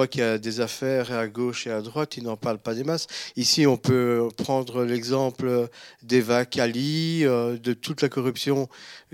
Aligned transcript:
voit 0.00 0.06
qu'il 0.06 0.22
y 0.22 0.24
a 0.24 0.38
des 0.38 0.60
affaires 0.62 1.12
à 1.12 1.26
gauche 1.26 1.66
et 1.66 1.70
à 1.70 1.82
droite, 1.82 2.16
ils 2.16 2.22
n'en 2.22 2.38
parlent 2.38 2.58
pas 2.58 2.74
des 2.74 2.84
masses. 2.84 3.06
Ici, 3.36 3.66
on 3.66 3.76
peut 3.76 4.28
prendre 4.38 4.82
l'exemple 4.82 5.68
d'Eva 6.02 6.46
Kali, 6.46 7.26
euh, 7.26 7.58
de 7.58 7.74
toute 7.74 8.00
la 8.00 8.08
corruption 8.08 8.66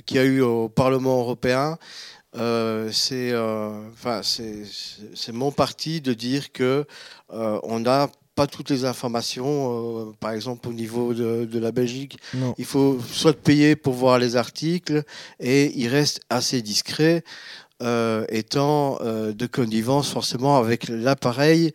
qu'il 0.05 0.19
y 0.19 0.21
a 0.21 0.25
eu 0.25 0.43
au 0.43 0.69
Parlement 0.69 1.19
européen. 1.19 1.77
Euh, 2.37 2.91
c'est 2.93 3.33
euh, 3.33 3.71
enfin, 3.95 4.21
c'est 4.23 5.33
mon 5.33 5.51
parti 5.51 6.01
de 6.01 6.15
dire 6.15 6.53
que 6.53 6.85
on 7.31 7.81
n'a 7.81 8.09
pas 8.37 8.47
toutes 8.47 8.71
les 8.71 8.85
informations, 8.85 10.15
par 10.21 10.33
exemple 10.33 10.69
au 10.69 10.73
niveau 10.73 11.15
de, 11.15 11.47
de 11.47 11.59
la 11.59 11.73
Belgique. 11.73 12.19
Il 12.59 12.65
faut 12.65 13.01
soit 13.01 13.33
payer 13.33 13.75
pour 13.75 13.95
voir 13.95 14.21
les 14.21 14.37
articles 14.37 15.03
et 15.41 15.73
il 15.75 15.89
reste 15.89 16.21
assez 16.31 16.63
discret. 16.63 17.25
Euh, 17.83 18.25
étant 18.31 18.97
euh, 19.03 19.35
de 19.35 19.45
connivence 19.45 20.09
forcément 20.09 20.57
avec 20.57 20.89
l'appareil 20.89 21.75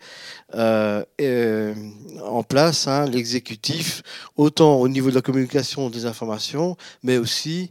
euh, 0.55 1.75
en 2.23 2.41
place, 2.41 2.87
hein, 2.87 3.05
l'exécutif, 3.05 4.01
autant 4.35 4.77
au 4.77 4.87
niveau 4.87 5.11
de 5.11 5.15
la 5.15 5.21
communication 5.21 5.91
des 5.91 6.07
informations, 6.07 6.75
mais 7.03 7.17
aussi, 7.17 7.69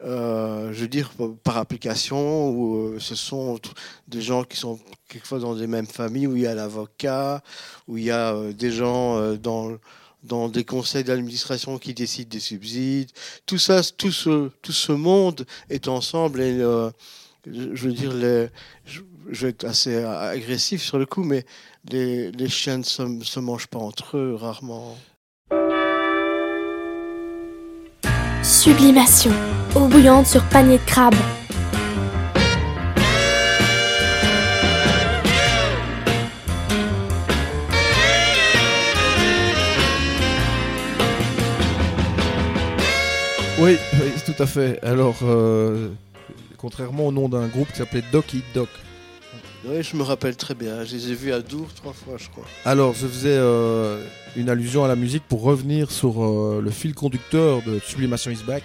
je 0.00 0.72
veux 0.72 0.86
dire, 0.86 1.10
par 1.42 1.56
application, 1.56 2.50
où 2.50 3.00
ce 3.00 3.16
sont 3.16 3.58
des 4.06 4.22
gens 4.22 4.44
qui 4.44 4.56
sont 4.56 4.78
quelquefois 5.08 5.40
dans 5.40 5.56
des 5.56 5.66
mêmes 5.66 5.88
familles, 5.88 6.28
où 6.28 6.36
il 6.36 6.42
y 6.42 6.46
a 6.46 6.54
l'avocat, 6.54 7.42
où 7.88 7.98
il 7.98 8.04
y 8.04 8.12
a 8.12 8.32
des 8.52 8.70
gens 8.70 9.34
dans 9.34 9.72
dans 10.22 10.48
des 10.48 10.64
conseils 10.64 11.04
d'administration 11.04 11.78
qui 11.78 11.94
décident 11.94 12.28
des 12.28 12.40
subsides. 12.40 13.10
Tout 13.44 13.58
ça, 13.58 13.80
tout 13.96 14.10
ce, 14.10 14.50
tout 14.60 14.72
ce 14.72 14.90
monde 14.90 15.46
est 15.70 15.86
ensemble 15.86 16.40
et 16.40 16.60
je 17.46 17.86
veux 17.86 17.92
dire, 17.92 18.12
les, 18.12 18.48
je, 18.84 19.00
vais 19.30 19.50
être 19.50 19.64
assez 19.64 19.96
agressif 19.96 20.82
sur 20.82 20.98
le 20.98 21.06
coup, 21.06 21.22
mais 21.22 21.44
les, 21.90 22.32
les 22.32 22.48
chiens 22.48 22.78
ne 22.78 22.82
se, 22.82 23.02
se 23.22 23.40
mangent 23.40 23.68
pas 23.68 23.78
entre 23.78 24.16
eux, 24.16 24.34
rarement. 24.34 24.96
Sublimation, 28.42 29.32
eau 29.74 29.86
bouillante 29.86 30.26
sur 30.26 30.42
panier 30.44 30.78
de 30.78 30.84
crabe. 30.84 31.14
Oui, 43.58 43.78
oui, 43.94 44.12
tout 44.26 44.42
à 44.42 44.46
fait. 44.46 44.78
Alors, 44.84 45.16
euh, 45.22 45.88
contrairement 46.56 47.06
au 47.06 47.12
nom 47.12 47.28
d'un 47.28 47.46
groupe 47.46 47.70
qui 47.70 47.78
s'appelait 47.78 48.04
Doc 48.12 48.34
Eat 48.34 48.44
Doc. 48.54 48.68
Oui, 49.68 49.82
je 49.82 49.96
me 49.96 50.02
rappelle 50.02 50.36
très 50.36 50.54
bien. 50.54 50.84
Je 50.84 50.94
les 50.94 51.10
ai 51.10 51.14
vus 51.14 51.32
à 51.32 51.40
Dour 51.40 51.72
trois 51.74 51.92
fois, 51.92 52.14
je 52.18 52.28
crois. 52.28 52.44
Alors, 52.64 52.94
je 52.94 53.06
faisais 53.06 53.36
euh, 53.36 54.04
une 54.36 54.48
allusion 54.48 54.84
à 54.84 54.88
la 54.88 54.94
musique 54.94 55.24
pour 55.26 55.42
revenir 55.42 55.90
sur 55.90 56.24
euh, 56.24 56.60
le 56.62 56.70
fil 56.70 56.94
conducteur 56.94 57.62
de 57.62 57.80
Sublimation 57.80 58.30
is 58.30 58.44
Back, 58.46 58.62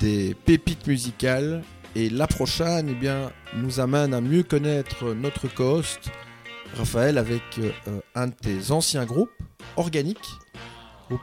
des 0.00 0.34
pépites 0.44 0.86
musicales. 0.86 1.62
Et 1.94 2.10
la 2.10 2.26
prochaine, 2.26 2.88
eh 2.90 2.94
bien, 2.94 3.32
nous 3.56 3.80
amène 3.80 4.12
à 4.12 4.20
mieux 4.20 4.42
connaître 4.42 5.14
notre 5.14 5.48
host, 5.62 6.10
Raphaël, 6.76 7.16
avec 7.16 7.42
euh, 7.58 7.70
un 8.14 8.26
de 8.26 8.34
tes 8.34 8.70
anciens 8.70 9.06
groupes, 9.06 9.30
Organique, 9.78 10.28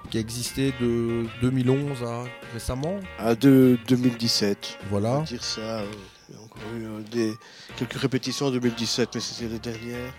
qui 0.09 0.17
a 0.17 0.21
existé 0.21 0.73
de 0.79 1.25
2011 1.41 2.03
à 2.03 2.23
récemment 2.53 2.99
À 3.19 3.35
de 3.35 3.77
2017. 3.87 4.79
Voilà. 4.89 5.19
On 5.19 5.21
dire 5.21 5.43
ça. 5.43 5.61
Euh, 5.61 5.85
il 6.29 6.35
y 6.35 6.37
a 6.37 6.41
encore 6.41 6.63
eu 6.77 6.85
euh, 6.85 7.01
des, 7.11 7.33
quelques 7.75 7.99
répétitions 7.99 8.47
en 8.47 8.51
2017, 8.51 9.09
mais 9.13 9.21
c'était 9.21 9.51
les 9.51 9.59
dernières. 9.59 10.13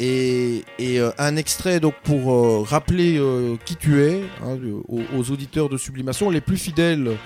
Et, 0.00 0.64
et 0.78 1.00
euh, 1.00 1.10
un 1.18 1.36
extrait 1.36 1.80
donc 1.80 1.94
pour 2.02 2.68
rappeler 2.68 3.20
qui 3.64 3.76
tu 3.76 4.02
es 4.02 4.22
hein, 4.42 4.58
aux, 4.88 5.30
auditeurs 5.30 5.68
de 5.68 5.76
Sublimation, 5.76 6.30
les 6.30 6.40
plus 6.40 6.58
fidèles 6.58 7.16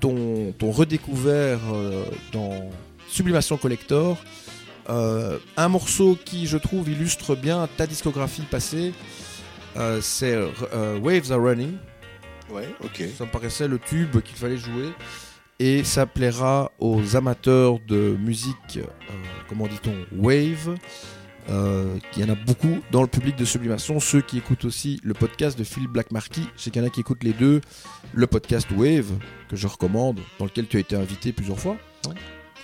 t'ont 0.00 0.54
redécouvert 0.60 1.60
dans 2.32 2.70
Sublimation 3.08 3.56
Collector. 3.56 4.16
un 4.88 5.68
morceau 5.68 6.18
qui, 6.24 6.46
je 6.46 6.58
trouve, 6.58 6.88
illustre 6.88 7.36
bien 7.36 7.68
ta 7.76 7.86
discographie 7.86 8.42
passée. 8.42 8.92
Euh, 9.76 10.00
c'est 10.00 10.34
euh, 10.34 10.98
Waves 10.98 11.32
Are 11.32 11.42
Running. 11.42 11.76
Ouais, 12.50 12.68
ok. 12.82 13.02
Ça 13.16 13.24
me 13.24 13.30
paraissait 13.30 13.68
le 13.68 13.78
tube 13.78 14.20
qu'il 14.20 14.36
fallait 14.36 14.56
jouer. 14.56 14.92
Et 15.58 15.84
ça 15.84 16.06
plaira 16.06 16.72
aux 16.80 17.16
amateurs 17.16 17.78
de 17.86 18.16
musique, 18.18 18.76
euh, 18.76 18.82
comment 19.48 19.66
dit-on, 19.66 19.94
Wave. 20.16 20.76
Il 21.48 22.22
y 22.22 22.24
en 22.24 22.32
a 22.32 22.34
beaucoup 22.34 22.80
dans 22.90 23.02
le 23.02 23.06
public 23.06 23.36
de 23.36 23.44
Sublimation, 23.44 24.00
ceux 24.00 24.20
qui 24.20 24.38
écoutent 24.38 24.64
aussi 24.64 24.98
le 25.04 25.14
podcast 25.14 25.58
de 25.58 25.62
Phil 25.62 25.86
Blackmarky, 25.86 26.48
sais 26.56 26.70
qu'il 26.70 26.80
y 26.80 26.84
en 26.84 26.88
a 26.88 26.90
qui 26.90 27.00
écoutent 27.00 27.22
les 27.22 27.34
deux, 27.34 27.60
le 28.14 28.26
podcast 28.26 28.66
Wave, 28.74 29.12
que 29.48 29.54
je 29.54 29.66
recommande, 29.66 30.20
dans 30.38 30.46
lequel 30.46 30.66
tu 30.66 30.78
as 30.78 30.80
été 30.80 30.96
invité 30.96 31.32
plusieurs 31.32 31.60
fois. 31.60 31.76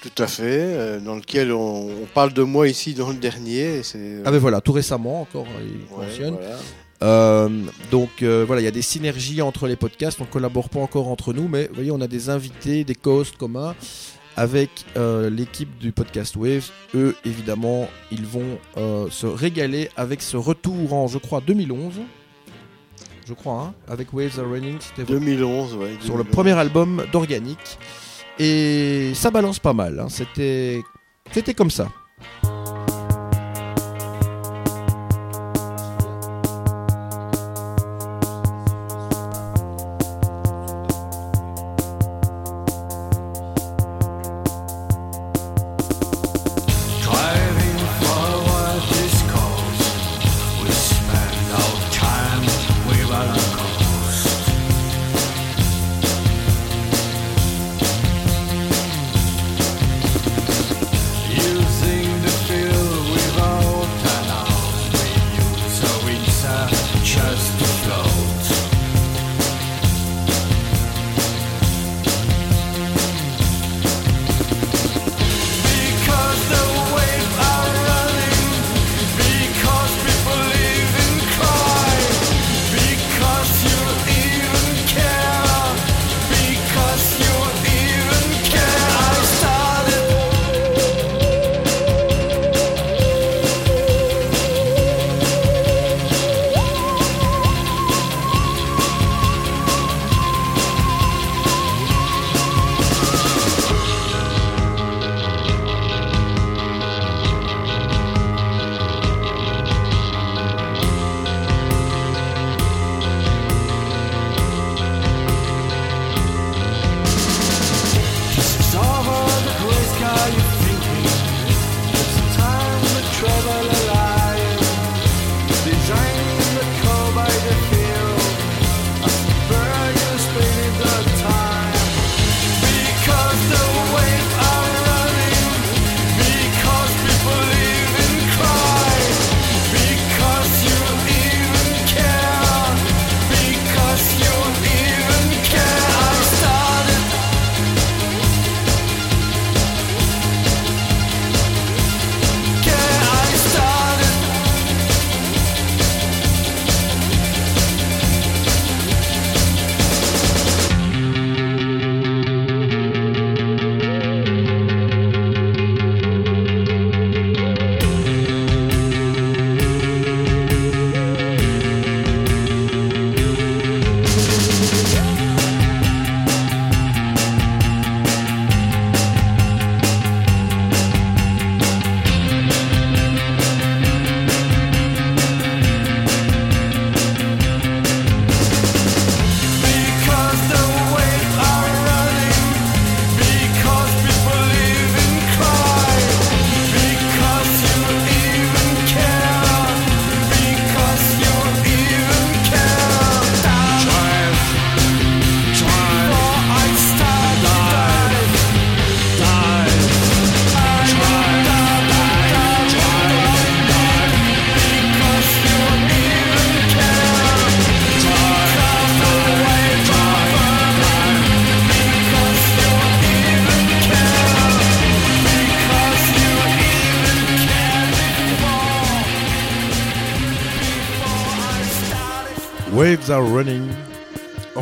Tout 0.03 0.23
à 0.23 0.27
fait, 0.27 0.99
dans 1.01 1.15
lequel 1.15 1.53
on, 1.53 1.91
parle 2.15 2.33
de 2.33 2.43
moi 2.43 2.69
ici 2.69 2.95
dans 2.95 3.11
le 3.11 3.17
dernier. 3.17 3.83
Ah 4.25 4.31
ben 4.31 4.39
voilà, 4.39 4.63
tout 4.63 4.73
récemment 4.73 5.21
encore, 5.21 5.47
il 5.63 5.87
fonctionne. 5.87 6.39
Euh, 7.03 7.49
donc 7.91 8.23
euh, 8.23 8.45
voilà, 8.47 8.61
il 8.61 8.65
y 8.65 8.69
a 8.69 8.73
des 8.73 8.83
synergies 8.83 9.41
entre 9.43 9.67
les 9.67 9.77
podcasts, 9.77 10.21
on 10.21 10.25
ne 10.25 10.29
collabore 10.31 10.69
pas 10.69 10.81
encore 10.81 11.09
entre 11.09 11.33
nous, 11.33 11.49
mais 11.49 11.69
vous 11.69 11.77
voyez, 11.77 11.91
on 11.91 12.01
a 12.01 12.07
des 12.07 12.29
invités, 12.29 12.85
des 12.85 12.95
co-hosts 12.95 13.37
communs 13.37 13.75
avec 14.37 14.71
euh, 14.97 15.29
l'équipe 15.31 15.79
du 15.79 15.93
podcast 15.93 16.37
Wave. 16.37 16.71
Eux, 16.95 17.17
évidemment, 17.25 17.89
ils 18.11 18.27
vont 18.27 18.59
se 19.11 19.27
régaler 19.27 19.89
avec 19.97 20.23
ce 20.23 20.37
retour 20.37 20.93
en, 20.93 21.07
je 21.09 21.19
crois, 21.19 21.41
2011. 21.41 21.95
Je 23.27 23.35
crois, 23.35 23.63
hein, 23.63 23.75
avec 23.89 24.13
Waves 24.13 24.39
Are 24.41 24.51
Running, 24.51 24.79
c'était 24.81 25.05
2011, 25.05 25.75
ouais, 25.77 25.97
sur 26.01 26.17
le 26.17 26.25
premier 26.25 26.53
album 26.53 27.05
d'Organique. 27.13 27.79
Et 28.39 29.13
ça 29.15 29.31
balance 29.31 29.59
pas 29.59 29.73
mal, 29.73 30.01
hein. 30.01 30.09
c'était 30.09 30.81
c'était 31.31 31.55
comme 31.55 31.71
ça. 31.71 31.89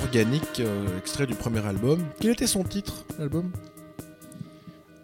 Organique, 0.09 0.61
euh, 0.61 0.99
extrait 0.99 1.27
du 1.27 1.35
premier 1.35 1.65
album. 1.67 2.03
Quel 2.19 2.31
était 2.31 2.47
son 2.47 2.65
titre, 2.65 3.05
l'album? 3.19 3.53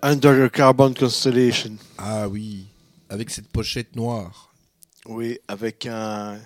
Under 0.01 0.49
the 0.49 0.51
Carbon 0.51 0.95
Constellation. 0.99 1.73
Ah 1.99 2.27
oui, 2.27 2.65
avec 3.11 3.29
cette 3.29 3.49
pochette 3.49 3.95
noire. 3.97 4.55
Oui, 5.07 5.39
avec 5.47 5.85
un, 5.85 6.39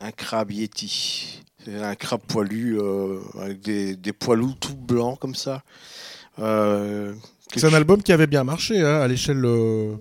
un 0.00 0.10
crabe 0.10 0.50
Yeti. 0.50 1.40
C'est 1.64 1.76
un 1.76 1.94
crabe 1.94 2.22
poilu, 2.26 2.80
euh, 2.80 3.20
avec 3.40 3.60
des, 3.60 3.94
des 3.94 4.12
poilous 4.12 4.54
tout 4.58 4.74
blancs 4.74 5.16
comme 5.20 5.36
ça. 5.36 5.62
Euh, 6.40 7.14
C'est 7.54 7.64
un 7.64 7.74
album 7.74 8.02
qui 8.02 8.12
avait 8.12 8.26
bien 8.26 8.42
marché 8.42 8.80
hein, 8.80 9.00
à 9.02 9.06
l'échelle 9.06 9.44
euh, 9.44 9.94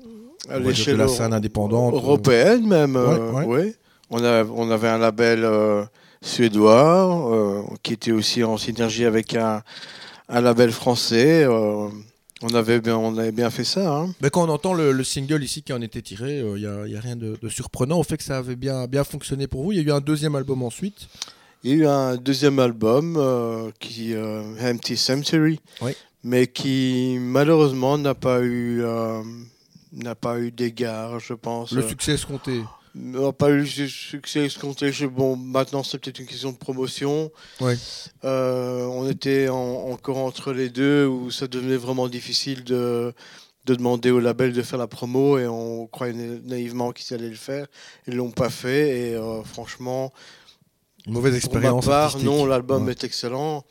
de 0.50 0.92
la 0.94 1.08
scène 1.08 1.34
indépendante. 1.34 1.94
européenne 1.94 2.66
même. 2.68 2.96
Ouais, 2.96 3.46
ouais. 3.46 3.76
On, 4.10 4.24
a, 4.24 4.44
on 4.46 4.72
avait 4.72 4.88
un 4.88 4.98
label 4.98 5.46
suédois 6.22 7.32
euh, 7.34 7.62
qui 7.84 7.94
était 7.94 8.12
aussi 8.12 8.44
en 8.44 8.58
synergie 8.58 9.06
avec 9.06 9.36
un, 9.36 9.62
un 10.30 10.42
label 10.42 10.72
français. 10.72 11.44
euh, 11.44 11.88
on, 12.42 12.54
avait 12.54 12.80
bien, 12.82 12.98
on 12.98 13.18
avait 13.18 13.32
bien 13.32 13.50
fait 13.50 13.64
ça. 13.64 13.96
hein. 13.98 14.14
Mais 14.22 14.30
quand 14.30 14.48
on 14.48 14.52
entend 14.52 14.74
le, 14.74 14.92
le 14.92 15.04
single 15.04 15.44
ici 15.44 15.64
qui 15.64 15.74
en 15.74 15.82
était 15.82 16.02
tiré, 16.02 16.40
il 16.40 16.62
n'y 16.86 16.96
a, 16.96 17.00
rien 17.02 17.16
de, 17.16 17.38
de 17.42 17.50
surprenant 17.50 18.00
au 18.00 18.04
fait 18.04 18.18
que 18.18 18.24
ça 18.24 18.38
avait 18.38 18.56
bien, 18.56 18.86
bien 18.88 19.04
fonctionné 19.04 19.48
pour 19.48 19.64
vous. 19.64 19.72
Il 19.72 19.78
y 19.78 19.80
a 19.80 19.84
eu 19.84 19.92
un 19.92 20.02
deuxième 20.02 20.36
album 20.36 20.62
ensuite. 20.64 21.08
Il 21.64 21.72
y 21.72 21.74
a 21.74 21.78
eu 21.78 21.88
un 21.88 22.16
deuxième 22.18 22.60
album 22.60 23.16
euh, 23.18 23.72
qui 23.80 24.14
euh, 24.14 24.44
Empty 24.62 24.96
Cemetery, 24.96 25.60
Oui. 25.82 25.94
mais 26.24 26.46
qui 26.46 27.18
malheureusement 27.20 27.98
n'a 27.98 28.14
pas 28.14 28.42
eu 28.42 28.84
euh, 28.84 29.24
n'a 29.94 30.14
pas 30.14 30.38
eu 30.40 30.52
d'égard, 30.52 31.20
je 31.20 31.34
pense. 31.34 31.72
Le 31.72 31.82
Euh, 31.84 31.88
succès 31.88 32.12
escompté. 32.14 32.62
N'a 32.98 33.32
pas 33.32 33.50
eu 33.50 33.60
le 33.60 33.66
succès 33.88 34.46
escompté. 34.46 34.92
Bon, 35.08 35.36
maintenant 35.36 35.84
c'est 35.84 35.98
peut-être 36.00 36.20
une 36.20 36.26
question 36.26 36.52
de 36.52 36.58
promotion. 36.58 37.32
Ouais. 37.62 37.76
Euh, 38.24 38.86
on 38.86 39.08
était 39.10 39.50
en- 39.50 39.90
encore 39.92 40.18
entre 40.18 40.52
les 40.54 40.70
deux 40.70 41.06
où 41.06 41.32
ça 41.32 41.48
devenait 41.48 41.78
vraiment 41.78 42.08
difficile 42.08 42.64
de 42.64 43.14
de 43.66 43.76
demander 43.76 44.12
au 44.12 44.22
label 44.22 44.54
de 44.54 44.62
faire 44.62 44.80
la 44.80 44.88
promo 44.88 45.38
et 45.38 45.46
on 45.46 45.88
croyait 45.88 46.14
na- 46.14 46.40
naïvement 46.56 46.94
qu'ils 46.94 47.14
allaient 47.14 47.28
le 47.28 47.36
faire. 47.36 47.68
Ils 48.08 48.16
l'ont 48.16 48.32
pas 48.32 48.50
fait 48.50 49.10
et 49.10 49.14
euh, 49.16 49.44
franchement. 49.44 50.14
Mauvaise 51.06 51.34
Pour 51.42 51.52
expérience. 51.58 51.86
ma 51.86 51.92
part, 51.92 52.18
non, 52.20 52.46
l'album 52.46 52.86
Ouais. 52.86 52.92
est 52.92 53.04
excellent. 53.04 53.66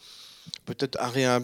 Peut-être 0.66 0.98
un 1.00 1.08
rien 1.08 1.42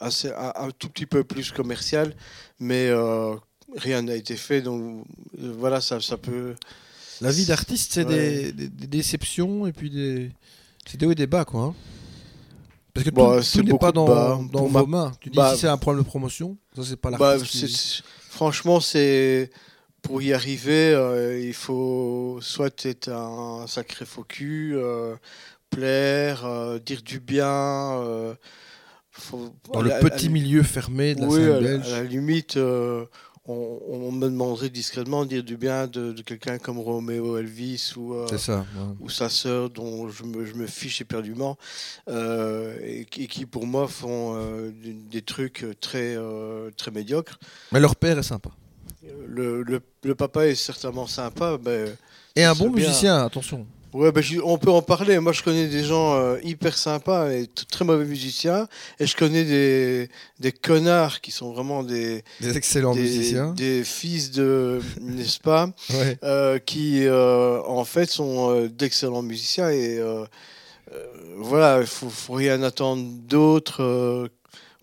assez, 0.00 0.30
un, 0.30 0.52
un 0.54 0.70
tout 0.70 0.88
petit 0.88 1.06
peu 1.06 1.24
plus 1.24 1.50
commercial, 1.50 2.14
mais 2.60 2.86
euh, 2.88 3.34
rien 3.76 4.02
n'a 4.02 4.14
été 4.14 4.36
fait. 4.36 4.62
Donc 4.62 5.04
voilà, 5.36 5.80
ça, 5.80 6.00
ça 6.00 6.16
peut. 6.16 6.54
La 7.20 7.30
vie 7.30 7.46
d'artiste, 7.46 7.92
c'est 7.94 8.04
Ouais. 8.06 8.14
des, 8.14 8.52
des- 8.52 8.68
des 8.68 8.86
déceptions 8.86 9.66
et 9.66 9.72
puis 9.72 9.90
des. 9.90 10.30
C'est 10.86 10.96
des 10.98 11.06
hauts 11.06 11.12
et 11.12 11.16
des 11.16 11.26
bas, 11.26 11.44
quoi. 11.44 11.60
hein. 11.62 11.74
Parce 12.94 13.04
que 13.04 13.10
tout, 13.10 13.16
Bah, 13.16 13.40
tout 13.52 13.62
n'est 13.62 13.78
pas 13.78 13.92
dans, 13.92 14.06
bas. 14.06 14.38
dans 14.52 14.58
Pour 14.60 14.68
vos 14.68 14.86
ma- 14.86 15.04
mains. 15.04 15.12
Tu 15.20 15.30
dis 15.30 15.36
bah, 15.36 15.52
si 15.54 15.60
c'est 15.60 15.68
un 15.68 15.78
problème 15.78 16.02
de 16.02 16.08
promotion, 16.08 16.56
ça 16.76 16.82
c'est 16.84 16.96
pas 16.96 17.10
Bah, 17.12 17.36
qui- 17.38 17.66
c'est- 17.68 18.02
franchement, 18.28 18.80
c'est 18.80 19.50
pour 20.02 20.20
y 20.20 20.32
arriver, 20.32 20.92
euh, 20.92 21.40
il 21.40 21.54
faut 21.54 22.38
soit 22.42 22.84
être 22.84 23.08
un 23.08 23.66
sacré 23.68 24.04
faux 24.04 24.24
cul, 24.24 24.72
euh, 24.76 25.14
plaire, 25.70 26.44
euh, 26.44 26.78
dire 26.78 27.02
du 27.02 27.18
bien. 27.20 28.34
faut- 29.14 29.54
Dans 29.72 29.82
le 29.82 29.90
la- 29.90 29.98
petit 30.00 30.26
la- 30.26 30.32
milieu 30.32 30.62
fermé 30.62 31.14
de 31.14 31.20
la 31.20 31.26
oui, 31.28 31.34
scène 31.40 31.44
à 31.50 31.52
la, 31.52 31.60
belge. 31.60 31.92
à 31.92 32.02
la 32.02 32.04
limite, 32.04 32.56
on, 33.46 33.80
on 33.88 34.12
me 34.12 34.26
demanderait 34.28 34.70
discrètement 34.70 35.24
de 35.24 35.30
dire 35.30 35.42
du 35.44 35.56
bien 35.56 35.86
de, 35.88 36.12
de 36.12 36.22
quelqu'un 36.22 36.58
comme 36.58 36.78
Roméo 36.78 37.36
Elvis 37.38 37.92
ou, 37.96 38.14
euh, 38.14 38.26
C'est 38.30 38.38
ça. 38.38 38.58
ouais. 38.76 38.94
ou 39.00 39.10
sa 39.10 39.28
sœur 39.28 39.68
dont 39.68 40.08
je 40.08 40.22
me, 40.22 40.44
je 40.46 40.54
me 40.54 40.66
fiche 40.66 41.00
éperdument 41.00 41.58
euh, 42.08 42.76
et, 42.84 43.04
qui, 43.04 43.26
qui, 43.26 43.46
pour 43.46 43.66
moi 43.66 43.88
font 43.88 44.34
euh, 44.36 44.70
des, 45.10 45.22
trucs 45.22 45.64
très, 45.80 46.16
très 46.76 46.90
médiocres. 46.92 47.38
Mais 47.72 47.80
leur 47.80 47.96
père 47.96 48.18
est 48.18 48.22
sympa. 48.22 48.50
Le, 49.26 49.62
le, 49.62 49.80
le 50.04 50.14
papa 50.14 50.46
est 50.46 50.54
certainement 50.54 51.06
sympa. 51.08 51.58
Ben, 51.58 51.96
Et 52.36 52.44
un 52.44 52.54
bon 52.54 52.70
bien. 52.70 52.86
musicien, 52.86 53.24
attention. 53.24 53.66
Ouais, 53.94 54.12
ben, 54.12 54.22
je- 54.22 54.40
on 54.42 54.58
peut 54.58 54.70
en 54.70 54.82
parler. 54.82 55.18
Moi, 55.18 55.32
je 55.32 55.42
connais 55.42 55.66
des 55.68 55.84
gens 55.84 56.14
euh, 56.14 56.36
hyper 56.42 56.76
sympas 56.76 57.30
et 57.30 57.46
très 57.70 57.84
mauvais 57.84 58.04
musiciens. 58.04 58.66
Et 59.00 59.06
je 59.06 59.16
connais 59.16 59.44
des, 59.44 60.08
des 60.40 60.52
connards 60.52 61.20
qui 61.20 61.30
sont 61.30 61.52
vraiment 61.52 61.82
des, 61.82 62.22
Des 62.40 62.56
excellents 62.56 62.94
des, 62.94 63.00
musiciens. 63.02 63.52
des 63.54 63.84
fils 63.84 64.30
de, 64.30 64.80
n'est-ce 65.00 65.40
pas, 65.40 65.70
Ouais. 65.90 66.18
euh, 66.24 66.58
qui 66.58 67.06
euh, 67.06 67.60
en 67.66 67.84
fait 67.84 68.10
sont 68.10 68.66
d'excellents 68.66 69.22
musiciens. 69.22 69.70
Et 69.70 70.00
voilà, 71.38 71.80
il 71.80 71.86
faut, 71.86 72.10
faut 72.10 72.34
rien 72.34 72.62
attendre 72.62 73.02
d'autre. 73.26 74.28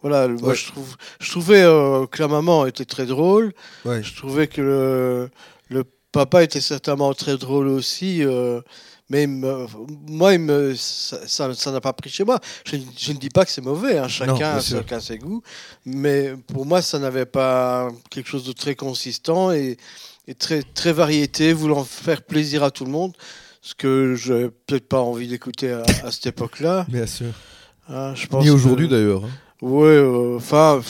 voilà, 0.02 0.28
moi 0.28 0.54
je, 0.54 0.66
trouve, 0.68 0.96
je 1.20 1.30
trouvais 1.32 1.62
que 1.62 2.20
la 2.22 2.28
maman 2.28 2.66
était 2.66 2.86
très 2.86 3.06
drôle. 3.06 3.54
Ouais. 3.86 4.02
Je 4.04 4.16
trouvais 4.16 4.48
que 4.48 4.62
le, 4.62 5.30
le 5.70 5.84
papa 6.12 6.44
était 6.44 6.62
certainement 6.62 7.14
très 7.14 7.38
drôle 7.38 7.68
aussi. 7.68 8.24
euh, 8.24 8.62
mais 9.10 9.28
me- 9.28 9.66
moi, 10.08 10.34
il 10.34 10.40
me, 10.40 10.74
ça 10.76 11.48
n'a 11.72 11.82
pas 11.82 11.94
pris 11.94 12.10
chez 12.10 12.24
moi. 12.24 12.40
Je, 12.66 12.76
ne- 12.78 12.82
je 12.98 13.12
ne 13.12 13.18
dis 13.18 13.30
pas 13.30 13.46
que 13.46 13.52
c'est 13.52 13.62
mauvais, 13.62 13.98
hein, 13.98 14.02
bien 14.02 14.08
chacun, 14.08 14.56
a- 14.58 14.62
chacun 14.62 15.00
ses 15.00 15.18
goûts. 15.18 15.42
Mais 15.86 16.34
pour 16.54 16.66
moi, 16.66 16.82
ça 16.82 17.00
n'avait 17.00 17.26
pas 17.26 17.90
quelque 18.10 18.28
chose 18.30 18.46
de 18.46 18.52
très 18.54 18.76
consistant 18.76 19.52
et, 19.52 19.78
et 20.28 20.36
très, 20.36 20.62
très 20.64 20.94
variété, 20.94 21.54
voulant 21.54 21.84
faire 21.84 22.22
plaisir 22.22 22.64
à 22.64 22.72
tout 22.72 22.86
le 22.86 22.92
monde. 22.92 23.14
Ce 23.62 23.76
que 23.76 24.16
je 24.16 24.34
n'avais 24.34 24.50
peut-être 24.50 24.88
pas 24.88 25.02
envie 25.02 25.28
d'écouter 25.28 25.72
à, 25.72 25.84
à 26.04 26.12
cette 26.12 26.28
époque-là. 26.28 26.86
Bien 26.88 27.06
sûr. 27.06 27.34
hein, 27.90 28.14
je 28.16 28.26
pense 28.28 28.44
Ni 28.44 28.50
aujourd'hui 28.50 28.88
que- 28.88 28.94
d'ailleurs. 28.94 29.26
hein. 29.26 29.30
Ouais, 29.62 29.88
euh, 29.88 30.38
enfin. 30.38 30.82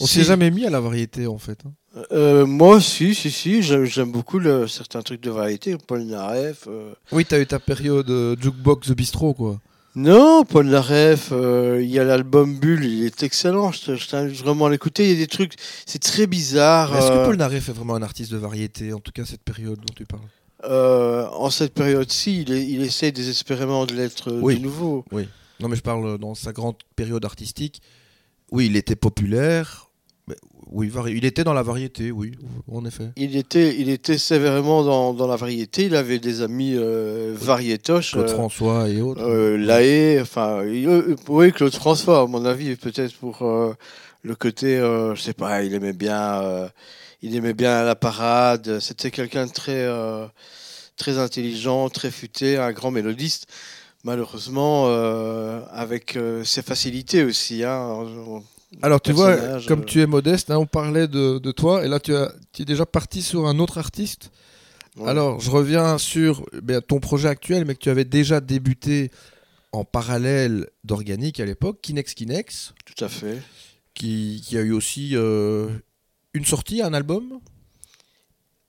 On 0.00 0.06
si. 0.06 0.14
s'est 0.20 0.24
jamais 0.24 0.50
mis 0.50 0.64
à 0.66 0.70
la 0.70 0.80
variété 0.80 1.26
en 1.26 1.38
fait. 1.38 1.58
hein. 1.66 1.72
Euh, 2.10 2.46
moi, 2.46 2.80
si, 2.80 3.14
si, 3.14 3.30
si, 3.30 3.62
j'aime 3.62 4.10
beaucoup 4.12 4.38
le, 4.38 4.66
certains 4.66 5.02
trucs 5.02 5.20
de 5.20 5.30
variété. 5.30 5.76
Paul 5.86 6.02
Naref. 6.04 6.64
euh. 6.66 6.94
Oui, 7.12 7.24
t'as 7.26 7.38
eu 7.38 7.46
ta 7.46 7.58
période 7.58 8.08
euh, 8.08 8.34
jukebox 8.40 8.88
The 8.88 8.92
Bistro 8.92 9.34
quoi. 9.34 9.60
Non, 9.94 10.44
Paul 10.48 10.68
Naref, 10.68 11.28
euh, 11.32 11.80
il 11.82 11.90
y 11.90 11.98
a 11.98 12.04
l'album 12.04 12.58
Bulle, 12.58 12.86
il 12.86 13.04
est 13.04 13.22
excellent. 13.22 13.72
Je 13.72 13.80
te- 13.82 13.96
je 13.96 14.08
t'invite 14.08 14.38
vraiment 14.40 14.64
à 14.66 14.70
l'écouter. 14.70 15.04
Il 15.04 15.10
y 15.10 15.12
a 15.12 15.16
des 15.18 15.26
trucs, 15.26 15.52
c'est 15.84 15.98
très 16.02 16.26
bizarre. 16.26 16.96
Est-ce 16.96 17.08
que 17.08 17.12
euh, 17.18 17.24
Paul 17.26 17.36
Naref 17.36 17.68
est 17.68 17.72
vraiment 17.72 17.94
un 17.96 18.02
artiste 18.02 18.32
de 18.32 18.38
variété 18.38 18.94
En 18.94 19.00
tout 19.00 19.12
cas, 19.12 19.26
cette 19.26 19.42
période 19.42 19.76
dont 19.76 19.92
tu 19.94 20.06
parles? 20.06 20.22
en 20.64 21.50
cette 21.50 21.74
période-ci, 21.74 22.42
il, 22.42 22.52
est- 22.52 22.66
il 22.66 22.82
essaie 22.82 23.12
désespérément 23.12 23.84
de 23.84 23.94
l'être 23.94 24.32
Oui. 24.32 24.56
de 24.58 24.62
nouveau. 24.62 25.04
Non, 25.60 25.68
mais 25.68 25.76
je 25.76 25.82
parle 25.82 26.18
dans 26.18 26.34
sa 26.34 26.52
grande 26.52 26.76
période 26.96 27.24
artistique. 27.24 27.82
Oui, 28.52 28.66
il 28.66 28.76
était 28.76 28.96
populaire. 28.96 29.88
mais 30.28 30.36
oui, 30.70 30.90
il 31.08 31.24
était 31.24 31.42
dans 31.42 31.52
la 31.54 31.62
variété, 31.62 32.10
oui, 32.12 32.32
en 32.70 32.84
effet. 32.84 33.08
Il 33.16 33.36
était, 33.36 33.76
il 33.78 33.88
était 33.88 34.18
sévèrement 34.18 34.84
dans, 34.84 35.12
dans 35.14 35.26
la 35.26 35.36
variété. 35.36 35.86
Il 35.86 35.96
avait 35.96 36.18
des 36.18 36.42
amis 36.42 36.74
euh, 36.76 37.34
variétoches. 37.34 38.12
Claude 38.12 38.28
euh, 38.28 38.34
François 38.34 38.88
et 38.88 39.00
autres. 39.00 39.22
Euh, 39.22 39.56
Lahaye, 39.58 40.20
enfin, 40.20 40.64
il- 40.64 40.86
euh, 40.88 41.16
oui, 41.28 41.50
Claude 41.52 41.74
François, 41.74 42.20
à 42.22 42.26
mon 42.26 42.44
avis, 42.44 42.76
peut-être 42.76 43.14
pour 43.16 43.42
euh, 43.42 43.74
le 44.22 44.34
côté, 44.34 44.78
euh, 44.78 45.14
je 45.14 45.20
sais 45.22 45.32
pas, 45.34 45.62
il 45.64 45.74
aimait 45.74 45.92
bien, 45.94 46.42
euh, 46.42 46.68
il 47.22 47.34
aimait 47.36 47.54
bien 47.54 47.82
la 47.84 47.94
parade. 47.96 48.78
C'était 48.80 49.10
quelqu'un 49.10 49.46
de 49.46 49.52
très, 49.52 49.72
euh, 49.84 50.26
très 50.96 51.18
intelligent, 51.18 51.88
très 51.88 52.10
futé, 52.10 52.56
un 52.58 52.72
grand 52.72 52.90
mélodiste. 52.90 53.46
Malheureusement, 54.04 54.86
euh, 54.88 55.60
avec 55.70 56.16
euh, 56.16 56.42
ses 56.42 56.62
facilités 56.62 57.22
aussi. 57.22 57.62
Hein, 57.62 58.04
Alors, 58.82 59.00
tu 59.00 59.12
vois, 59.12 59.36
comme 59.68 59.82
euh, 59.82 59.84
tu 59.84 60.00
es 60.00 60.06
modeste, 60.06 60.50
hein, 60.50 60.58
on 60.58 60.66
parlait 60.66 61.06
de, 61.06 61.38
de 61.38 61.52
toi, 61.52 61.84
et 61.84 61.88
là, 61.88 62.00
tu, 62.00 62.14
as, 62.14 62.32
tu 62.52 62.62
es 62.62 62.64
déjà 62.64 62.84
parti 62.84 63.22
sur 63.22 63.46
un 63.46 63.60
autre 63.60 63.78
artiste. 63.78 64.32
ouais. 64.96 65.08
Alors, 65.08 65.38
je 65.38 65.50
reviens 65.50 65.98
sur 65.98 66.44
eh 66.68 66.80
ton 66.80 66.98
projet 66.98 67.28
actuel, 67.28 67.64
mais 67.64 67.74
que 67.74 67.80
tu 67.80 67.90
avais 67.90 68.04
déjà 68.04 68.40
débuté 68.40 69.12
en 69.70 69.84
parallèle 69.84 70.68
d'Organique 70.82 71.38
à 71.38 71.44
l'époque, 71.44 71.78
Kinex 71.80 72.14
Kinex, 72.14 72.74
tout 72.84 73.04
à 73.04 73.08
fait. 73.08 73.40
qui, 73.94 74.42
qui 74.44 74.58
a 74.58 74.62
eu 74.62 74.72
aussi 74.72 75.12
euh, 75.14 75.70
une 76.34 76.44
sortie, 76.44 76.82
un 76.82 76.92
album 76.92 77.38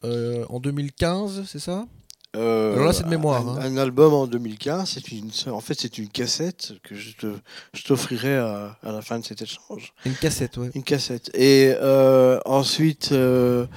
en 0.03 0.59
2015, 0.59 1.45
c'est 1.47 1.59
ça? 1.59 1.87
Euh, 2.35 2.73
Alors 2.73 2.87
là, 2.87 2.93
c'est 2.93 3.03
de 3.03 3.09
mémoire, 3.09 3.47
Un, 3.47 3.57
hein. 3.57 3.61
un 3.61 3.77
album 3.77 4.11
en 4.13 4.25
2015, 4.25 4.89
c'est 4.95 5.11
une, 5.11 5.29
en 5.51 5.59
fait, 5.61 5.75
c'est 5.79 5.97
une 5.99 6.09
cassette 6.09 6.73
que 6.83 6.95
je 6.95 7.11
te, 7.15 7.27
je 7.73 7.83
t'offrirai 7.83 8.37
à, 8.37 8.75
à 8.81 8.91
la 8.91 9.01
fin 9.03 9.19
de 9.19 9.25
cet 9.25 9.41
échange. 9.43 9.93
Une 10.05 10.15
cassette, 10.15 10.57
ouais. 10.57 10.71
Une 10.73 10.83
cassette. 10.83 11.29
Et 11.35 11.73
euh, 11.79 12.39
ensuite, 12.45 13.11
euh, 13.11 13.67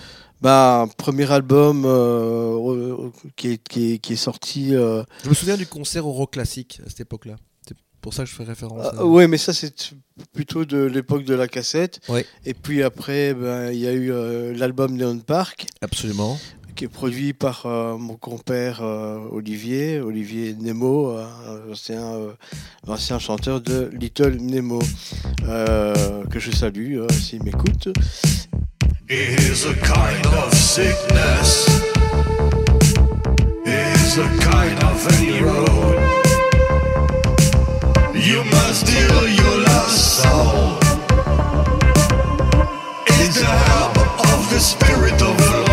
bah, 0.40 0.86
premier 0.96 1.30
album 1.30 1.84
euh, 1.84 3.10
qui, 3.36 3.48
est, 3.52 3.68
qui, 3.68 3.92
est, 3.94 3.98
qui 3.98 4.14
est 4.14 4.16
sorti. 4.16 4.70
Je 4.70 5.04
me 5.28 5.34
souviens 5.34 5.56
du 5.58 5.66
concert 5.66 6.06
au 6.06 6.12
Rock 6.12 6.32
Classique 6.32 6.80
à 6.86 6.88
cette 6.88 7.00
époque-là. 7.00 7.36
C'est 7.68 7.76
pour 8.00 8.14
ça 8.14 8.24
que 8.24 8.30
je 8.30 8.34
fais 8.34 8.44
référence. 8.44 8.86
à... 8.86 8.94
ah, 8.98 9.04
ouais, 9.04 9.28
mais 9.28 9.36
ça, 9.36 9.52
c'est 9.52 9.90
plutôt 10.32 10.64
de 10.64 10.78
l'époque 10.78 11.24
de 11.24 11.34
la 11.34 11.46
cassette. 11.48 12.00
Ouais. 12.08 12.24
Et 12.46 12.54
puis 12.54 12.82
après, 12.82 13.34
ben, 13.34 13.70
il 13.70 13.80
y 13.80 13.86
a 13.86 13.92
eu 13.92 14.54
l'album 14.54 14.96
Neon 14.96 15.18
Park, 15.18 15.66
Absolument. 15.82 16.38
Qui 16.76 16.84
est 16.84 16.88
produit 16.88 17.32
par 17.32 17.64
euh, 17.64 17.96
mon 17.96 18.16
compère 18.16 18.82
euh, 18.82 19.18
Olivier, 19.32 19.98
Olivier 20.00 20.54
Nemo, 20.60 21.10
euh, 21.10 21.72
ancien, 21.72 22.02
euh, 22.02 22.32
ancien 22.86 23.18
chanteur 23.18 23.62
de 23.62 23.90
Little 23.98 24.36
Nemo, 24.40 24.78
euh, 25.48 26.24
que 26.26 26.38
je 26.38 26.50
salue 26.50 26.98
s'il 27.10 27.42
m'écoute. 27.42 27.88
is 29.08 29.64
kind 29.82 30.26
of 30.26 30.52
sickness. 30.52 31.66
Is 33.64 34.18
a 34.18 34.28
kind 34.40 34.78
of 34.84 35.06
any 35.18 35.40
road. 35.40 35.98
You 38.14 38.44
must 38.44 38.86
deal 38.86 39.28
your 39.28 39.56
lost 39.66 40.22
soul. 40.22 40.78
It's 43.06 43.40
the 43.40 43.46
help 43.46 43.96
of 43.96 44.50
the 44.50 44.60
spirit 44.60 45.22
of 45.22 45.40
love. 45.40 45.65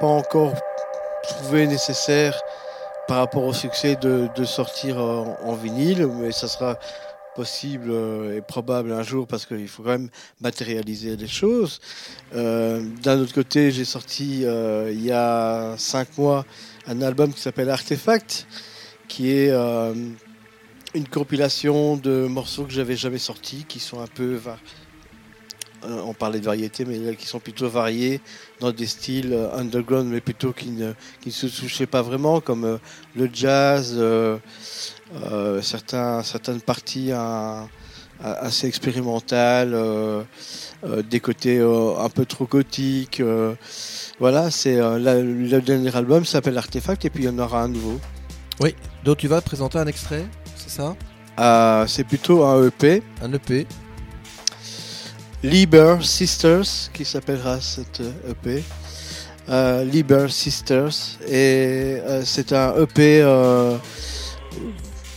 Pas 0.00 0.06
encore 0.06 0.54
trouvé 1.22 1.66
nécessaire 1.66 2.40
par 3.06 3.18
rapport 3.18 3.44
au 3.44 3.52
succès 3.52 3.96
de, 3.96 4.44
sortir 4.44 4.98
euh, 4.98 5.24
en 5.44 5.54
vinyle, 5.54 6.06
mais 6.06 6.32
ça 6.32 6.48
sera 6.48 6.78
possible 7.36 7.90
euh, 7.90 8.38
et 8.38 8.40
probable 8.40 8.92
un 8.92 9.02
jour 9.02 9.26
parce 9.26 9.44
qu'il 9.44 9.68
faut 9.68 9.82
quand 9.82 9.90
même 9.90 10.08
matérialiser 10.40 11.16
les 11.16 11.28
choses. 11.28 11.80
Euh, 12.34 12.82
D'un 13.02 13.20
autre 13.20 13.34
côté, 13.34 13.70
j'ai 13.70 13.84
sorti 13.84 14.42
il 14.42 15.04
y 15.04 15.12
a 15.12 15.74
cinq 15.76 16.16
mois 16.16 16.46
un 16.86 17.02
album 17.02 17.32
qui 17.32 17.40
s'appelle 17.40 17.68
Artefact, 17.68 18.46
qui 19.06 19.30
est 19.30 19.50
une 20.94 21.08
compilation 21.12 21.96
de 21.96 22.26
morceaux 22.26 22.64
que 22.64 22.72
j'avais 22.72 22.96
jamais 22.96 23.18
sortis, 23.18 23.64
qui 23.68 23.80
sont 23.80 24.00
un 24.00 24.06
peu 24.06 24.40
on 25.82 26.14
parlait 26.14 26.40
de 26.40 26.44
variété, 26.44 26.84
mais 26.84 27.14
qui 27.16 27.26
sont 27.26 27.40
plutôt 27.40 27.68
variés 27.68 28.20
dans 28.60 28.72
des 28.72 28.86
styles 28.86 29.32
euh, 29.32 29.56
underground, 29.56 30.08
mais 30.08 30.20
plutôt 30.20 30.52
qui 30.52 30.70
ne, 30.70 30.92
qui 31.20 31.28
ne 31.28 31.34
se 31.34 31.46
touchaient 31.46 31.86
pas 31.86 32.02
vraiment, 32.02 32.40
comme 32.40 32.64
euh, 32.64 32.78
le 33.16 33.28
jazz, 33.32 33.94
euh, 33.96 34.38
euh, 35.30 35.62
certains, 35.62 36.22
certaines 36.22 36.60
parties 36.60 37.10
assez 38.22 38.66
expérimentales, 38.66 39.72
euh, 39.72 40.22
euh, 40.84 41.02
des 41.02 41.20
côtés 41.20 41.58
euh, 41.58 41.98
un 41.98 42.08
peu 42.10 42.26
trop 42.26 42.44
gothiques. 42.44 43.20
euh, 43.20 43.54
voilà, 44.18 44.50
c'est 44.50 44.76
euh, 44.76 44.98
le 45.22 45.60
dernier 45.60 45.94
album 45.96 46.24
s'appelle 46.24 46.58
Artefact, 46.58 47.04
et 47.06 47.10
puis 47.10 47.24
il 47.24 47.26
y 47.26 47.28
en 47.30 47.38
aura 47.38 47.62
un 47.62 47.68
nouveau. 47.68 47.98
Donc 49.04 49.16
tu 49.16 49.28
vas 49.28 49.40
présenter 49.40 49.78
un 49.78 49.86
extrait, 49.86 50.26
c'est 50.54 50.68
ça? 50.68 50.94
Euh, 51.38 51.86
c'est 51.86 52.04
plutôt 52.04 52.44
un 52.44 52.66
EP, 52.66 53.02
Un 53.22 53.32
EP. 53.32 53.66
Liber 55.42 55.96
Sisters, 56.02 56.90
qui 56.92 57.04
s'appellera 57.04 57.60
cette 57.60 58.02
EP. 58.28 58.62
Euh, 59.48 59.84
Liber 59.84 60.26
Sisters. 60.28 61.18
Et 61.26 61.98
euh, 62.00 62.22
c'est 62.24 62.52
un 62.52 62.74
EP 62.76 63.22
euh, 63.22 63.76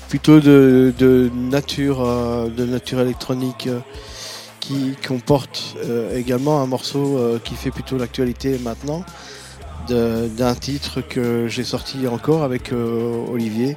plutôt 0.07 0.39
de, 0.39 0.93
de 0.97 1.29
nature, 1.33 2.01
euh, 2.01 2.47
de 2.47 2.65
nature 2.65 3.01
électronique 3.01 3.67
euh, 3.67 3.79
qui 4.61 4.95
comporte 5.05 5.75
euh, 5.83 6.17
également 6.17 6.61
un 6.61 6.67
morceau 6.67 7.17
euh, 7.17 7.39
qui 7.43 7.55
fait 7.55 7.71
plutôt 7.71 7.97
l'actualité 7.97 8.57
maintenant 8.59 9.03
d'un 9.89 10.55
titre 10.55 11.01
que 11.01 11.47
j'ai 11.49 11.65
sorti 11.65 12.07
encore 12.07 12.43
avec 12.43 12.71
euh, 12.71 13.25
Olivier 13.29 13.75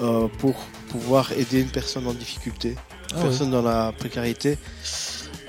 euh, 0.00 0.26
pour 0.38 0.54
pouvoir 0.88 1.32
aider 1.32 1.60
une 1.60 1.68
personne 1.68 2.06
en 2.06 2.14
difficulté, 2.14 2.76
Ah 3.12 3.16
une 3.16 3.22
personne 3.24 3.50
dans 3.50 3.60
la 3.60 3.92
précarité. 3.92 4.56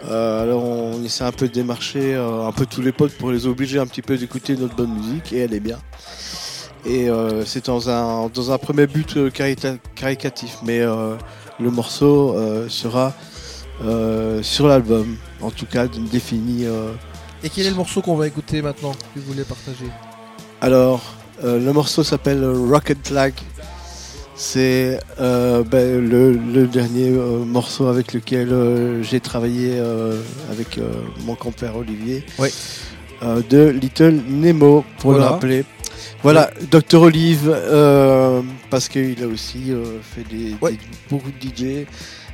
Euh, 0.06 0.44
alors 0.44 0.63
on 0.63 1.03
essaie 1.03 1.24
un 1.25 1.32
peu 1.32 1.48
de 1.48 1.53
démarcher 1.53 2.15
euh, 2.15 2.48
un 2.48 2.51
peu 2.51 2.65
tous 2.65 2.82
les 2.82 2.94
potes 2.94 3.12
pour 3.18 3.32
les 3.32 3.48
obliger 3.48 3.79
un 3.79 3.86
petit 3.86 4.01
peu 4.01 4.18
d'écouter 4.18 4.56
notre 4.56 4.75
bonne 4.75 4.94
musique 4.94 5.34
et 5.34 5.39
elle 5.39 5.53
est 5.53 5.60
bien. 5.60 5.79
Et 6.86 7.10
euh, 7.10 7.44
c'est 7.46 7.65
dans 7.65 7.89
un, 7.89 8.29
dans 8.29 8.51
un 8.51 8.58
premier 8.58 8.88
but 8.88 9.18
caricatif, 9.96 10.60
mais 10.63 10.79
le 10.79 11.72
morceau 11.72 12.38
sera 12.70 13.13
sur 14.41 14.68
l'album, 14.68 15.18
en 15.41 15.51
tout 15.51 15.65
cas 15.65 15.88
défini. 15.88 16.65
Et 17.44 17.50
quel 17.50 17.65
est 17.65 17.72
le 17.72 17.75
morceau 17.75 18.01
qu'on 18.01 18.15
va 18.15 18.27
écouter 18.27 18.62
maintenant 18.62 18.94
que 18.94 19.20
vous 19.20 19.25
voulez 19.25 19.44
partager? 19.44 19.88
Alors, 20.62 21.01
le 21.44 21.72
morceau 21.72 22.03
s'appelle 22.03 22.46
Rocket 22.46 23.10
Lag. 23.10 23.34
C'est 24.41 25.01
euh, 25.19 25.63
ben, 25.65 26.00
le, 26.10 26.31
le 26.31 26.65
dernier 26.65 27.10
euh, 27.10 27.43
morceau 27.43 27.88
avec 27.88 28.13
lequel 28.13 28.53
euh, 28.53 29.03
j'ai 29.03 29.19
travaillé 29.19 29.77
avec 30.50 30.79
mon 31.25 31.36
compère 31.36 31.75
Olivier. 31.75 32.24
Oui. 32.39 32.48
De 33.50 33.67
Little 33.67 34.22
Nemo, 34.29 34.86
pour 35.00 35.12
Voilà. 35.12 35.25
le 35.25 35.31
rappeler. 35.34 35.65
Voilà, 36.24 36.50
Dr 36.72 37.01
Olive, 37.01 37.53
parce 38.69 38.88
qu'il 38.88 39.22
a 39.22 39.27
aussi 39.27 39.74
fait 40.01 40.24
des, 40.34 40.55
beaucoup 41.10 41.29
de 41.29 41.46
DJ, 41.46 41.86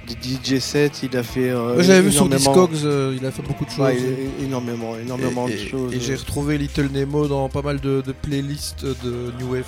des 0.08 0.14
DJ 0.22 0.60
sets, 0.60 0.92
il 1.02 1.18
a 1.18 1.24
fait. 1.24 1.52
J'avais 1.80 2.02
vu 2.02 2.12
sur 2.12 2.30
Discogs, 2.30 2.70
il 3.20 3.26
a 3.26 3.32
fait 3.32 3.42
beaucoup 3.42 3.66
de 3.66 3.72
choses. 3.72 3.80
Ouais, 3.80 3.98
énormément, 4.44 4.96
énormément 4.96 5.48
et, 5.48 5.54
de 5.54 5.58
et- 5.58 5.68
choses. 5.68 5.92
et 5.96 6.00
j'ai 6.00 6.14
retrouvé 6.14 6.60
Little 6.60 6.90
Nemo 6.94 7.28
dans 7.28 7.50
pas 7.50 7.64
mal 7.64 7.80
de, 7.80 8.02
de 8.06 8.12
playlists 8.12 8.86
de 8.86 9.32
New 9.40 9.54
Wave 9.54 9.64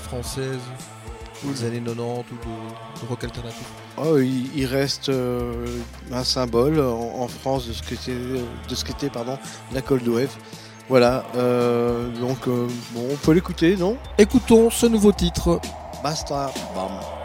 des 1.44 1.66
années 1.66 1.82
90 1.82 2.00
ou 2.00 2.36
de, 2.36 3.02
de 3.02 3.10
rock 3.10 3.24
alternatif. 3.24 3.66
Oh, 3.98 4.18
il, 4.18 4.50
il 4.56 4.66
reste 4.66 5.10
euh, 5.10 5.66
un 6.12 6.24
symbole 6.24 6.80
en, 6.80 7.22
en 7.22 7.28
France 7.28 7.68
de 7.68 7.74
ce 7.74 7.82
c'est, 8.00 8.14
de 8.14 8.76
ce 8.76 8.86
qu'était 8.86 9.10
pardon 9.10 9.38
la 9.74 9.82
Cold 9.82 10.08
Wave. 10.08 10.36
Voilà, 10.90 11.26
euh, 11.36 12.08
donc 12.22 12.48
euh, 12.48 12.68
bon, 12.92 13.08
on 13.12 13.16
peut 13.18 13.34
l'écouter, 13.34 13.76
non? 13.76 13.98
Écoutons 14.18 14.70
ce 14.70 14.86
nouveau 14.86 15.12
titre. 15.12 15.60
Basta. 16.02 16.52
Bam. 16.74 17.17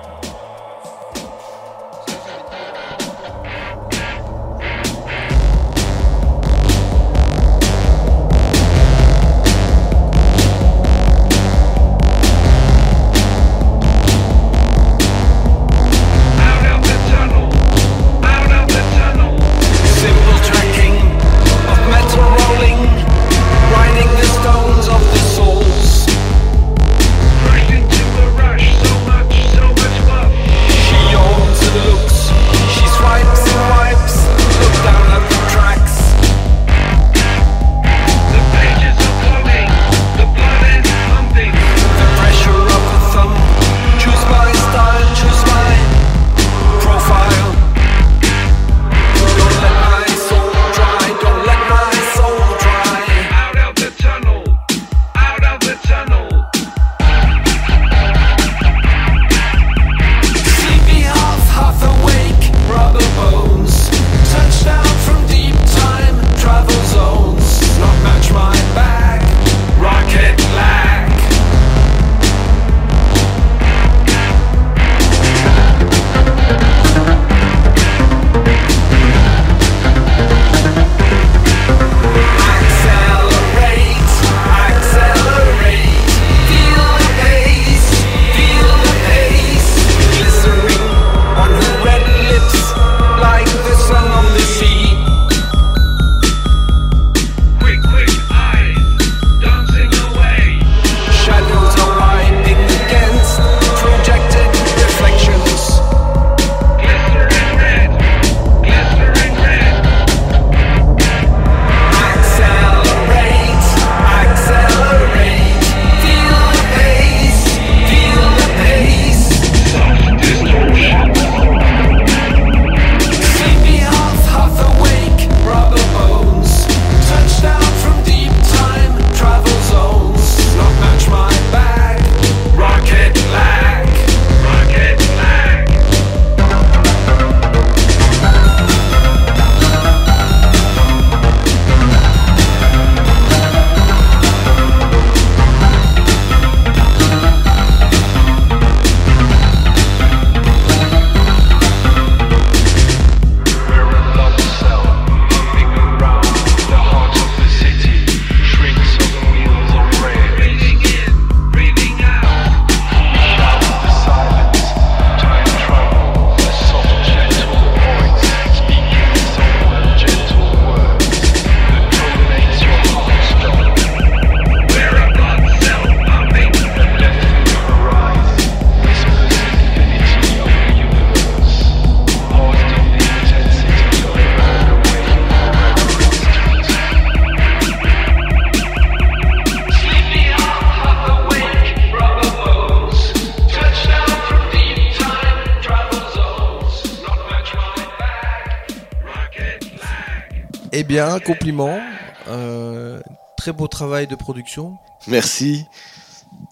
Bien, 200.93 201.19
compliment. 201.21 201.81
Euh, 202.29 203.01
très 203.39 203.53
beau 203.55 203.67
travail 203.67 204.07
de 204.07 204.15
production. 204.15 204.77
Merci. 205.07 205.65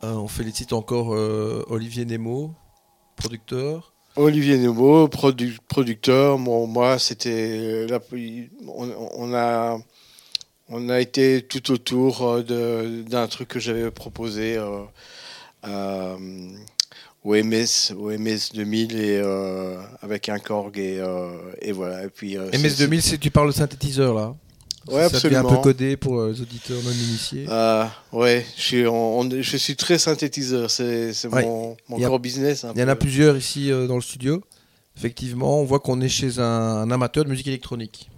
Euh, 0.02 0.14
on 0.14 0.28
félicite 0.28 0.72
encore 0.72 1.14
euh, 1.14 1.62
Olivier 1.68 2.06
Nemo, 2.06 2.54
producteur. 3.16 3.92
Olivier 4.16 4.56
Nemo, 4.56 5.08
produ- 5.08 5.58
producteur. 5.68 6.38
Bon, 6.38 6.66
moi, 6.66 6.98
c'était 6.98 7.86
la- 7.86 8.00
on, 8.66 8.88
on 9.14 9.34
a 9.34 9.76
on 10.70 10.88
a 10.88 11.00
été 11.00 11.42
tout 11.42 11.70
autour 11.70 12.42
d'un 12.42 13.26
truc 13.28 13.48
que 13.48 13.60
j'avais 13.60 13.90
proposé 13.90 14.56
euh, 14.56 16.48
au 17.24 17.34
MS, 17.34 17.92
au 17.98 18.10
MS 18.10 18.52
2000 18.54 18.96
et 18.96 19.20
euh, 19.22 19.76
avec 20.02 20.28
un 20.28 20.38
Korg 20.38 20.78
et, 20.78 20.98
euh, 21.00 21.28
et 21.60 21.72
voilà. 21.72 22.04
Et 22.04 22.08
puis 22.08 22.36
euh, 22.36 22.48
c'est- 22.52 22.58
MS2000, 22.58 23.00
c'est- 23.00 23.18
tu 23.18 23.30
parles 23.30 23.48
de 23.48 23.54
synthétiseur 23.54 24.14
là 24.14 24.34
Ouais, 24.88 25.08
Ça 25.10 25.20
devient 25.20 25.36
un 25.36 25.42
peu 25.42 25.46
absolument. 25.48 25.60
codé 25.60 25.96
pour 25.98 26.18
euh, 26.20 26.32
les 26.32 26.40
auditeurs 26.40 26.78
non 26.82 26.90
initiés. 26.90 27.44
Ah, 27.50 27.92
ouais, 28.12 28.46
je 28.56 28.62
suis, 28.62 28.86
on- 28.86 29.20
on- 29.20 29.30
je 29.42 29.56
suis 29.58 29.76
très 29.76 29.98
synthétiseur, 29.98 30.70
c'est 30.70 31.12
Ouais. 31.30 31.42
mon, 31.44 31.76
mon 31.88 32.02
a- 32.02 32.08
core 32.08 32.18
business. 32.18 32.64
Il 32.74 32.80
y 32.80 32.82
en 32.84 32.88
a 32.88 32.96
plusieurs 32.96 33.36
ici 33.36 33.70
euh, 33.70 33.86
dans 33.86 33.96
le 33.96 34.00
studio. 34.02 34.42
Effectivement, 34.96 35.60
on 35.60 35.64
voit 35.64 35.80
qu'on 35.80 36.00
est 36.00 36.08
chez 36.08 36.38
un, 36.38 36.42
un 36.44 36.90
amateur 36.90 37.24
de 37.24 37.28
musique 37.30 37.46
électronique. 37.48 38.08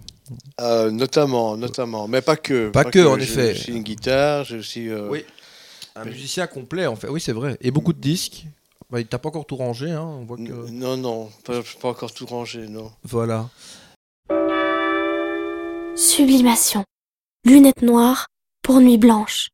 Euh, 0.61 0.89
notamment, 0.89 1.57
notamment, 1.57 2.07
mais 2.07 2.21
pas 2.21 2.37
que. 2.37 2.69
Pas 2.69 2.85
que, 2.85 3.05
en 3.05 3.19
effet. 3.19 3.53
J'ai 3.55 3.73
une 3.73 3.83
guitare, 3.83 4.45
aussi. 4.57 4.87
euh, 4.89 5.09
Oui. 5.11 5.25
Un 5.97 6.05
musicien 6.05 6.47
complet, 6.47 6.87
en 6.87 6.95
fait. 6.95 7.07
Oui, 7.09 7.19
c'est 7.21 7.33
vrai. 7.33 7.57
Et 7.61 7.71
beaucoup 7.71 7.93
de 7.93 7.99
disques. 7.99 8.45
Bah, 8.93 8.99
il 8.99 9.07
t'a 9.07 9.17
pas 9.17 9.29
encore 9.29 9.47
tout 9.47 9.55
rangé, 9.55 9.89
hein. 9.89 10.03
On 10.03 10.23
voit 10.23 10.37
que. 10.37 10.69
Non, 10.69 10.97
non, 10.97 11.27
pas, 11.45 11.61
pas 11.81 11.87
encore 11.87 12.13
tout 12.13 12.27
rangé, 12.27 12.67
non. 12.67 12.91
Voilà. 13.01 13.49
Sublimation. 15.95 16.85
Lunettes 17.43 17.81
noires 17.81 18.27
pour 18.61 18.81
nuit 18.81 18.99
blanche. 18.99 19.49